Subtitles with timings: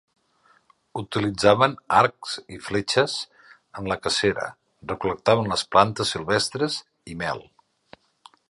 [1.01, 3.19] Utilitzaven arcs i fletxes
[3.83, 4.49] en la cacera,
[4.93, 6.83] recol·lectaven les plantes silvestres
[7.15, 7.47] i mel.